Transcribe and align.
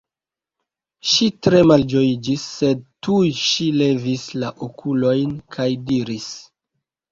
Ŝi 1.09 1.27
tre 1.47 1.59
malĝojiĝis, 1.71 2.47
sed 2.55 2.81
tuj 3.09 3.29
ŝi 3.43 3.69
levis 3.83 4.27
la 4.43 4.53
okulojn 4.71 5.39
kaj 5.59 5.71
diris: 5.93 6.29